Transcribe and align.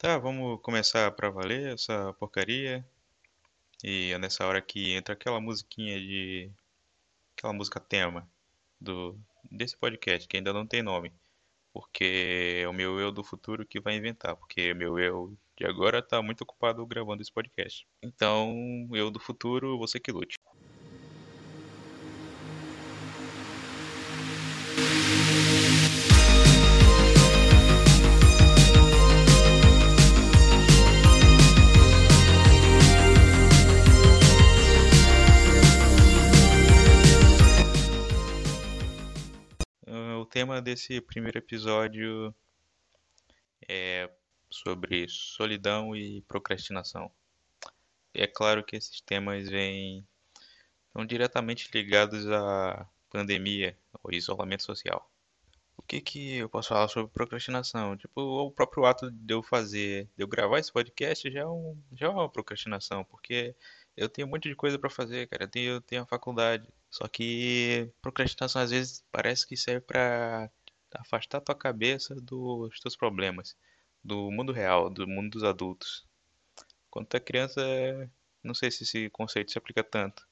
Tá, 0.00 0.16
vamos 0.16 0.58
começar 0.62 1.10
pra 1.12 1.28
valer 1.28 1.74
essa 1.74 2.14
porcaria. 2.14 2.82
E 3.84 4.12
é 4.12 4.18
nessa 4.18 4.46
hora 4.46 4.62
que 4.62 4.94
entra 4.94 5.12
aquela 5.12 5.38
musiquinha 5.42 6.00
de. 6.00 6.50
aquela 7.36 7.52
música 7.52 7.78
tema 7.78 8.26
do 8.80 9.14
desse 9.52 9.76
podcast, 9.76 10.26
que 10.26 10.38
ainda 10.38 10.54
não 10.54 10.66
tem 10.66 10.82
nome. 10.82 11.12
Porque 11.70 12.62
é 12.62 12.68
o 12.68 12.72
meu 12.72 12.98
eu 12.98 13.12
do 13.12 13.22
futuro 13.22 13.66
que 13.66 13.78
vai 13.78 13.94
inventar. 13.94 14.34
Porque 14.36 14.72
meu 14.72 14.98
eu 14.98 15.36
de 15.54 15.66
agora 15.66 16.00
tá 16.02 16.22
muito 16.22 16.42
ocupado 16.44 16.86
gravando 16.86 17.20
esse 17.20 17.30
podcast. 17.30 17.86
Então, 18.02 18.88
eu 18.92 19.10
do 19.10 19.20
futuro, 19.20 19.76
você 19.76 20.00
que 20.00 20.10
lute. 20.10 20.38
Tema 40.40 40.62
desse 40.62 41.02
primeiro 41.02 41.36
episódio 41.36 42.34
é 43.68 44.08
sobre 44.48 45.06
solidão 45.06 45.94
e 45.94 46.22
procrastinação. 46.22 47.10
E 48.14 48.22
é 48.22 48.26
claro 48.26 48.64
que 48.64 48.74
esses 48.74 49.02
temas 49.02 49.50
vêm 49.50 50.02
estão 50.86 51.04
diretamente 51.04 51.68
ligados 51.74 52.26
à 52.26 52.88
pandemia, 53.10 53.76
ao 54.02 54.10
isolamento 54.14 54.62
social. 54.62 55.06
O 55.76 55.82
que 55.82 56.00
que 56.00 56.36
eu 56.36 56.48
posso 56.48 56.70
falar 56.70 56.88
sobre 56.88 57.12
procrastinação? 57.12 57.94
Tipo, 57.98 58.22
o 58.22 58.50
próprio 58.50 58.86
ato 58.86 59.10
de 59.10 59.34
eu 59.34 59.42
fazer, 59.42 60.08
de 60.16 60.24
eu 60.24 60.26
gravar 60.26 60.58
esse 60.58 60.72
podcast 60.72 61.30
já 61.30 61.40
é, 61.40 61.46
um, 61.46 61.76
já 61.92 62.06
é 62.06 62.08
uma 62.08 62.30
procrastinação, 62.30 63.04
porque 63.04 63.54
eu 64.00 64.08
tenho 64.08 64.26
um 64.26 64.30
monte 64.30 64.48
de 64.48 64.56
coisa 64.56 64.78
pra 64.78 64.88
fazer, 64.90 65.28
cara. 65.28 65.44
Eu 65.44 65.48
tenho, 65.48 65.72
eu 65.72 65.80
tenho 65.82 66.02
a 66.02 66.06
faculdade. 66.06 66.66
Só 66.90 67.06
que 67.06 67.92
procrastinação 68.00 68.62
às 68.62 68.70
vezes 68.70 69.04
parece 69.12 69.46
que 69.46 69.56
serve 69.56 69.82
pra 69.82 70.50
afastar 70.94 71.40
tua 71.40 71.54
cabeça 71.54 72.14
dos 72.16 72.80
teus 72.80 72.96
problemas, 72.96 73.56
do 74.02 74.30
mundo 74.30 74.52
real, 74.52 74.90
do 74.90 75.06
mundo 75.06 75.30
dos 75.30 75.44
adultos. 75.44 76.06
Quando 76.90 77.06
tu 77.08 77.16
é 77.16 77.20
criança, 77.20 77.60
não 78.42 78.54
sei 78.54 78.70
se 78.70 78.84
esse 78.84 79.10
conceito 79.10 79.52
se 79.52 79.58
aplica 79.58 79.84
tanto. 79.84 80.26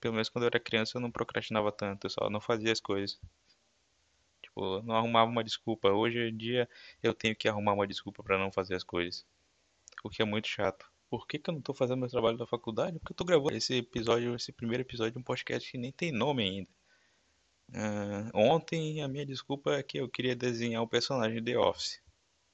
Pelo 0.00 0.14
menos 0.14 0.28
quando 0.28 0.44
eu 0.44 0.48
era 0.48 0.60
criança 0.60 0.98
eu 0.98 1.02
não 1.02 1.10
procrastinava 1.10 1.72
tanto, 1.72 2.06
eu 2.06 2.10
só 2.10 2.30
não 2.30 2.40
fazia 2.40 2.72
as 2.72 2.80
coisas. 2.80 3.18
Tipo, 4.42 4.82
não 4.82 4.94
arrumava 4.96 5.30
uma 5.30 5.44
desculpa. 5.44 5.90
Hoje 5.90 6.18
em 6.18 6.36
dia 6.36 6.68
eu 7.02 7.14
tenho 7.14 7.36
que 7.36 7.48
arrumar 7.48 7.72
uma 7.72 7.86
desculpa 7.86 8.22
pra 8.22 8.38
não 8.38 8.52
fazer 8.52 8.74
as 8.74 8.84
coisas. 8.84 9.24
O 10.04 10.10
que 10.10 10.22
é 10.22 10.24
muito 10.24 10.48
chato. 10.48 10.89
Por 11.10 11.26
que 11.26 11.40
que 11.40 11.50
eu 11.50 11.54
não 11.54 11.60
tô 11.60 11.74
fazendo 11.74 11.98
meu 11.98 12.08
trabalho 12.08 12.38
da 12.38 12.46
faculdade? 12.46 13.00
Porque 13.00 13.12
eu 13.12 13.16
tô 13.16 13.24
gravando 13.24 13.56
esse 13.56 13.74
episódio, 13.74 14.36
esse 14.36 14.52
primeiro 14.52 14.82
episódio 14.82 15.12
de 15.12 15.18
um 15.18 15.22
podcast 15.24 15.68
que 15.68 15.76
nem 15.76 15.90
tem 15.90 16.12
nome 16.12 16.44
ainda. 16.44 16.70
Ah, 17.74 18.30
ontem 18.32 19.02
a 19.02 19.08
minha 19.08 19.26
desculpa 19.26 19.72
é 19.72 19.82
que 19.82 19.98
eu 19.98 20.08
queria 20.08 20.36
desenhar 20.36 20.82
o 20.82 20.88
personagem 20.88 21.42
de 21.42 21.52
The 21.52 21.58
Office. 21.58 22.00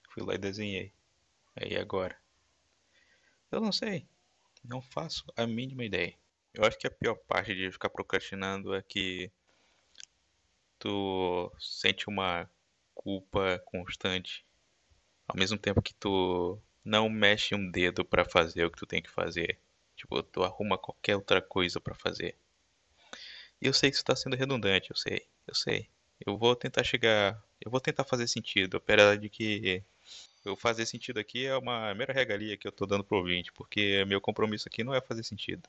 Fui 0.08 0.22
lá 0.22 0.34
e 0.34 0.38
desenhei. 0.38 0.90
Aí 1.54 1.76
agora. 1.76 2.16
Eu 3.52 3.60
não 3.60 3.72
sei. 3.72 4.06
Não 4.64 4.80
faço 4.80 5.24
a 5.36 5.46
mínima 5.46 5.84
ideia. 5.84 6.14
Eu 6.54 6.64
acho 6.64 6.78
que 6.78 6.86
a 6.86 6.90
pior 6.90 7.16
parte 7.28 7.54
de 7.54 7.70
ficar 7.70 7.90
procrastinando 7.90 8.74
é 8.74 8.80
que 8.80 9.30
tu 10.78 11.52
sente 11.58 12.08
uma 12.08 12.50
culpa 12.94 13.58
constante, 13.66 14.46
ao 15.28 15.36
mesmo 15.36 15.58
tempo 15.58 15.82
que 15.82 15.94
tu 15.94 16.58
não 16.86 17.08
mexe 17.08 17.54
um 17.54 17.70
dedo 17.70 18.04
pra 18.04 18.24
fazer 18.24 18.64
o 18.64 18.70
que 18.70 18.78
tu 18.78 18.86
tem 18.86 19.02
que 19.02 19.10
fazer. 19.10 19.58
Tipo, 19.96 20.22
tu 20.22 20.44
arruma 20.44 20.78
qualquer 20.78 21.16
outra 21.16 21.42
coisa 21.42 21.80
pra 21.80 21.94
fazer. 21.94 22.36
E 23.60 23.66
eu 23.66 23.72
sei 23.72 23.90
que 23.90 23.96
isso 23.96 24.04
tá 24.04 24.14
sendo 24.14 24.36
redundante, 24.36 24.90
eu 24.90 24.96
sei, 24.96 25.26
eu 25.46 25.54
sei. 25.54 25.88
Eu 26.24 26.38
vou 26.38 26.54
tentar 26.54 26.84
chegar, 26.84 27.42
eu 27.60 27.70
vou 27.70 27.80
tentar 27.80 28.04
fazer 28.04 28.28
sentido, 28.28 28.76
apesar 28.76 29.16
de 29.18 29.28
que 29.28 29.82
eu 30.44 30.56
fazer 30.56 30.86
sentido 30.86 31.18
aqui 31.18 31.46
é 31.46 31.56
uma 31.56 31.92
mera 31.94 32.12
regalia 32.12 32.56
que 32.56 32.68
eu 32.68 32.72
tô 32.72 32.86
dando 32.86 33.02
pro 33.04 33.18
ouvinte, 33.18 33.52
porque 33.52 34.04
meu 34.06 34.20
compromisso 34.20 34.68
aqui 34.68 34.84
não 34.84 34.94
é 34.94 35.00
fazer 35.00 35.24
sentido. 35.24 35.68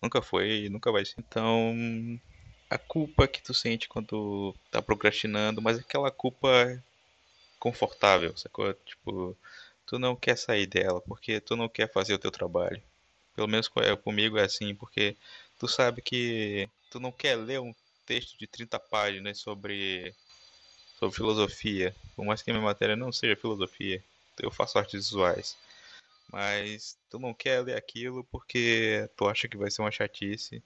Nunca 0.00 0.22
foi 0.22 0.66
e 0.66 0.68
nunca 0.68 0.92
vai 0.92 1.04
ser. 1.04 1.16
Então, 1.18 1.74
a 2.70 2.78
culpa 2.78 3.26
que 3.26 3.42
tu 3.42 3.52
sente 3.52 3.88
quando 3.88 4.54
tá 4.70 4.80
procrastinando, 4.80 5.60
mas 5.60 5.78
aquela 5.78 6.10
culpa 6.10 6.82
confortável, 7.58 8.36
sacou? 8.36 8.72
Tipo, 8.74 9.36
tu 9.86 9.98
não 9.98 10.16
quer 10.16 10.36
sair 10.38 10.66
dela 10.66 11.00
porque 11.02 11.40
tu 11.40 11.56
não 11.56 11.68
quer 11.68 11.90
fazer 11.92 12.14
o 12.14 12.18
teu 12.18 12.30
trabalho. 12.30 12.82
Pelo 13.34 13.48
menos 13.48 13.70
é- 13.78 13.96
comigo 13.96 14.38
é 14.38 14.44
assim, 14.44 14.74
porque 14.74 15.16
tu 15.58 15.68
sabe 15.68 16.02
que 16.02 16.68
tu 16.90 17.00
não 17.00 17.12
quer 17.12 17.36
ler 17.36 17.60
um 17.60 17.74
texto 18.06 18.38
de 18.38 18.46
30 18.46 18.78
páginas 18.80 19.38
sobre, 19.38 20.14
sobre 20.98 21.16
filosofia, 21.16 21.94
por 22.16 22.24
mais 22.24 22.42
que 22.42 22.50
a 22.50 22.54
minha 22.54 22.64
matéria 22.64 22.96
não 22.96 23.12
seja 23.12 23.36
filosofia, 23.36 24.02
eu 24.40 24.50
faço 24.50 24.78
artes 24.78 24.94
visuais. 25.10 25.56
Mas 26.32 26.98
tu 27.10 27.18
não 27.18 27.32
quer 27.34 27.62
ler 27.62 27.76
aquilo 27.76 28.24
porque 28.24 29.08
tu 29.16 29.28
acha 29.28 29.48
que 29.48 29.56
vai 29.56 29.70
ser 29.70 29.82
uma 29.82 29.90
chatice 29.90 30.62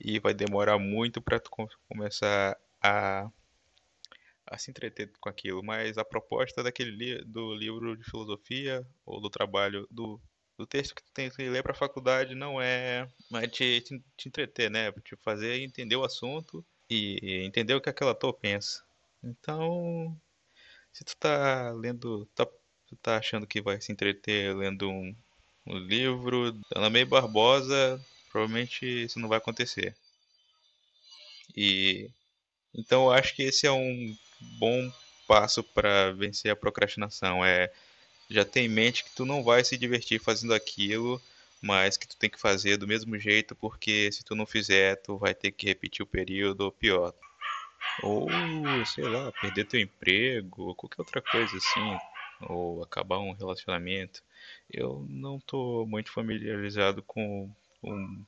e 0.00 0.18
vai 0.18 0.34
demorar 0.34 0.78
muito 0.78 1.20
pra 1.22 1.38
tu 1.40 1.50
com- 1.50 1.68
começar 1.88 2.56
a, 2.82 3.30
a 4.54 4.58
se 4.58 4.70
entreter 4.70 5.10
com 5.20 5.28
aquilo. 5.28 5.62
Mas 5.62 5.98
a 5.98 6.04
proposta 6.04 6.62
daquele 6.62 6.90
li 6.90 7.24
do 7.24 7.54
livro 7.54 7.96
de 7.96 8.04
filosofia 8.04 8.86
ou 9.04 9.20
do 9.20 9.28
trabalho 9.28 9.86
do, 9.90 10.20
do 10.56 10.66
texto 10.66 10.94
que 10.94 11.02
tu 11.02 11.12
tem 11.12 11.30
que 11.30 11.48
ler 11.48 11.62
pra 11.62 11.74
faculdade 11.74 12.34
não 12.34 12.60
é, 12.60 13.08
não 13.30 13.40
te, 13.42 13.80
te, 13.80 14.02
te 14.16 14.28
entreter, 14.28 14.70
né? 14.70 14.92
Te 14.92 15.16
fazer 15.16 15.60
entender 15.60 15.96
o 15.96 16.04
assunto 16.04 16.64
e 16.88 17.42
entender 17.44 17.74
o 17.74 17.80
que 17.80 17.90
aquela 17.90 18.12
ator 18.12 18.32
pensa. 18.34 18.82
Então, 19.22 20.16
se 20.92 21.04
tu 21.04 21.16
tá 21.16 21.72
lendo, 21.72 22.26
tá, 22.34 22.46
tu 22.86 22.96
tá 22.96 23.16
achando 23.18 23.46
que 23.46 23.60
vai 23.60 23.80
se 23.80 23.92
entreter 23.92 24.54
lendo 24.56 24.88
um, 24.88 25.14
um 25.66 25.78
livro 25.78 26.52
da 26.52 26.60
Ana 26.76 26.90
May 26.90 27.04
Barbosa, 27.04 28.00
provavelmente 28.30 28.86
isso 28.86 29.18
não 29.18 29.28
vai 29.28 29.38
acontecer. 29.38 29.96
E 31.56 32.10
então 32.74 33.04
eu 33.04 33.12
acho 33.12 33.34
que 33.34 33.42
esse 33.44 33.66
é 33.66 33.72
um 33.72 34.16
bom 34.58 34.90
passo 35.26 35.62
para 35.62 36.12
vencer 36.12 36.52
a 36.52 36.56
procrastinação, 36.56 37.44
é 37.44 37.72
já 38.30 38.44
ter 38.44 38.60
em 38.60 38.68
mente 38.68 39.04
que 39.04 39.14
tu 39.14 39.24
não 39.24 39.42
vai 39.42 39.64
se 39.64 39.76
divertir 39.76 40.20
fazendo 40.20 40.54
aquilo, 40.54 41.20
mas 41.60 41.96
que 41.96 42.06
tu 42.06 42.16
tem 42.16 42.28
que 42.28 42.40
fazer 42.40 42.76
do 42.76 42.86
mesmo 42.86 43.18
jeito, 43.18 43.54
porque 43.54 44.10
se 44.12 44.24
tu 44.24 44.34
não 44.34 44.46
fizer, 44.46 44.96
tu 44.96 45.16
vai 45.16 45.34
ter 45.34 45.50
que 45.50 45.66
repetir 45.66 46.02
o 46.02 46.06
período 46.06 46.62
ou 46.62 46.72
pior. 46.72 47.14
Ou, 48.02 48.28
sei 48.86 49.04
lá, 49.04 49.30
perder 49.32 49.66
teu 49.66 49.80
emprego, 49.80 50.62
ou 50.64 50.74
qualquer 50.74 51.00
outra 51.00 51.22
coisa 51.22 51.56
assim, 51.56 51.98
ou 52.48 52.82
acabar 52.82 53.18
um 53.18 53.32
relacionamento. 53.32 54.22
Eu 54.70 55.06
não 55.08 55.38
tô 55.40 55.86
muito 55.86 56.10
familiarizado 56.10 57.02
com 57.02 57.50
o 57.82 58.24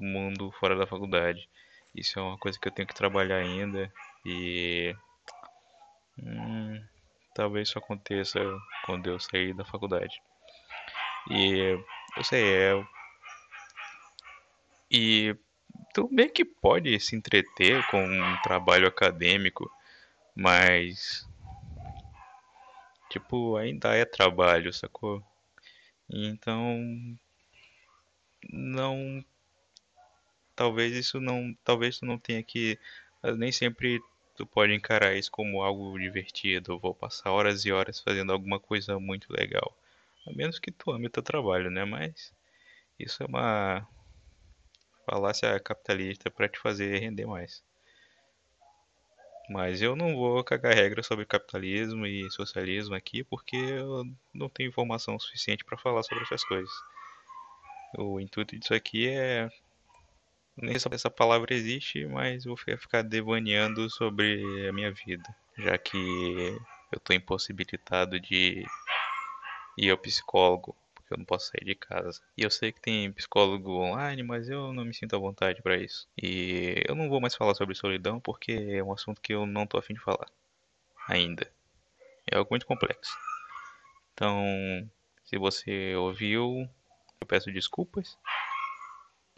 mundo 0.00 0.52
fora 0.60 0.76
da 0.76 0.86
faculdade. 0.86 1.48
Isso 1.94 2.18
é 2.18 2.22
uma 2.22 2.38
coisa 2.38 2.58
que 2.58 2.68
eu 2.68 2.72
tenho 2.72 2.86
que 2.86 2.94
trabalhar 2.94 3.36
ainda 3.36 3.92
e 4.24 4.94
hum, 6.22 6.82
talvez 7.34 7.68
isso 7.68 7.78
aconteça 7.78 8.40
quando 8.84 9.08
eu 9.08 9.18
sair 9.18 9.54
da 9.54 9.64
faculdade. 9.64 10.20
E 11.30 11.78
eu 12.16 12.24
sei, 12.24 12.44
é, 12.44 12.86
e 14.90 15.36
tu 15.92 16.08
meio 16.10 16.30
que 16.30 16.44
pode 16.44 16.98
se 17.00 17.14
entreter 17.14 17.86
com 17.90 18.02
um 18.02 18.36
trabalho 18.42 18.88
acadêmico, 18.88 19.70
mas 20.34 21.28
tipo, 23.10 23.56
ainda 23.56 23.94
é 23.94 24.04
trabalho, 24.04 24.72
sacou? 24.72 25.22
Então, 26.10 27.18
não, 28.50 29.24
talvez 30.56 30.94
isso 30.96 31.20
não, 31.20 31.54
talvez 31.64 31.98
tu 31.98 32.06
não 32.06 32.18
tenha 32.18 32.42
que, 32.42 32.78
nem 33.36 33.52
sempre 33.52 34.00
tu 34.38 34.46
pode 34.46 34.72
encarar 34.72 35.16
isso 35.16 35.32
como 35.32 35.62
algo 35.62 35.98
divertido, 35.98 36.78
vou 36.78 36.94
passar 36.94 37.32
horas 37.32 37.64
e 37.64 37.72
horas 37.72 38.00
fazendo 38.00 38.32
alguma 38.32 38.60
coisa 38.60 38.98
muito 39.00 39.32
legal. 39.32 39.76
A 40.24 40.32
menos 40.32 40.60
que 40.60 40.70
tu 40.70 40.92
ame 40.92 41.08
o 41.08 41.10
teu 41.10 41.24
trabalho, 41.24 41.70
né? 41.70 41.84
Mas 41.84 42.32
isso 42.96 43.20
é 43.20 43.26
uma 43.26 43.84
falácia 45.04 45.58
capitalista 45.58 46.30
para 46.30 46.48
te 46.48 46.56
fazer 46.60 47.00
render 47.00 47.26
mais. 47.26 47.64
Mas 49.50 49.82
eu 49.82 49.96
não 49.96 50.14
vou 50.14 50.44
cagar 50.44 50.74
regra 50.74 51.02
sobre 51.02 51.24
capitalismo 51.24 52.06
e 52.06 52.30
socialismo 52.30 52.94
aqui 52.94 53.24
porque 53.24 53.56
eu 53.56 54.04
não 54.32 54.48
tenho 54.48 54.68
informação 54.68 55.18
suficiente 55.18 55.64
para 55.64 55.78
falar 55.78 56.04
sobre 56.04 56.22
essas 56.22 56.44
coisas. 56.44 56.72
O 57.96 58.20
intuito 58.20 58.56
disso 58.56 58.74
aqui 58.74 59.08
é. 59.08 59.48
Nem 60.60 60.78
sei 60.78 60.90
se 60.90 60.94
essa 60.94 61.10
palavra 61.10 61.54
existe, 61.54 62.04
mas 62.06 62.44
vou 62.44 62.56
ficar 62.56 63.02
devaneando 63.02 63.88
sobre 63.88 64.68
a 64.68 64.72
minha 64.72 64.90
vida, 64.90 65.24
já 65.56 65.78
que 65.78 65.96
eu 66.90 66.96
estou 66.96 67.14
impossibilitado 67.14 68.18
de 68.18 68.64
ir 69.76 69.90
ao 69.90 69.98
psicólogo, 69.98 70.76
porque 70.94 71.14
eu 71.14 71.18
não 71.18 71.24
posso 71.24 71.48
sair 71.52 71.64
de 71.64 71.76
casa. 71.76 72.20
E 72.36 72.42
eu 72.42 72.50
sei 72.50 72.72
que 72.72 72.80
tem 72.80 73.12
psicólogo 73.12 73.70
online, 73.70 74.22
mas 74.24 74.48
eu 74.48 74.72
não 74.72 74.84
me 74.84 74.92
sinto 74.92 75.14
à 75.14 75.18
vontade 75.18 75.62
para 75.62 75.76
isso. 75.76 76.08
E 76.20 76.82
eu 76.88 76.94
não 76.96 77.08
vou 77.08 77.20
mais 77.20 77.36
falar 77.36 77.54
sobre 77.54 77.76
solidão 77.76 78.18
porque 78.18 78.52
é 78.52 78.82
um 78.82 78.92
assunto 78.92 79.20
que 79.20 79.32
eu 79.32 79.46
não 79.46 79.66
tô 79.66 79.78
afim 79.78 79.94
de 79.94 80.00
falar 80.00 80.26
ainda. 81.08 81.48
É 82.30 82.36
algo 82.36 82.48
muito 82.50 82.66
complexo. 82.66 83.16
Então, 84.12 84.42
se 85.24 85.38
você 85.38 85.94
ouviu, 85.94 86.68
eu 87.20 87.26
peço 87.26 87.52
desculpas 87.52 88.18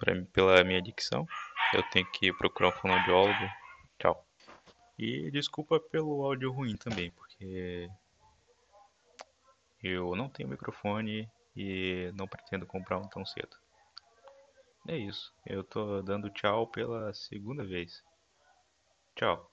pra, 0.00 0.14
pela 0.32 0.64
minha 0.64 0.82
dicção. 0.82 1.26
Eu 1.73 1.82
tenho 1.91 2.11
que 2.11 2.32
procurar 2.32 2.70
um 2.70 2.73
fonoaudiólogo. 2.73 3.49
Tchau. 3.99 4.26
E 4.99 5.31
desculpa 5.31 5.79
pelo 5.79 6.25
áudio 6.25 6.50
ruim 6.50 6.76
também, 6.76 7.11
porque 7.12 7.88
eu 9.82 10.17
não 10.17 10.29
tenho 10.29 10.49
microfone 10.49 11.31
e 11.55 12.11
não 12.14 12.26
pretendo 12.26 12.67
comprar 12.67 12.99
um 12.99 13.08
tão 13.08 13.25
cedo. 13.25 13.56
É 14.88 14.97
isso. 14.97 15.32
Eu 15.47 15.62
tô 15.62 16.03
dando 16.03 16.31
tchau 16.31 16.67
pela 16.67 17.12
segunda 17.14 17.64
vez. 17.64 18.03
Tchau. 19.14 19.50